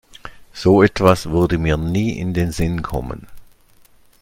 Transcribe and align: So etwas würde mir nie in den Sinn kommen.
So 0.51 0.81
etwas 0.81 1.27
würde 1.29 1.59
mir 1.59 1.77
nie 1.77 2.17
in 2.17 2.33
den 2.33 2.51
Sinn 2.51 2.81
kommen. 2.81 3.27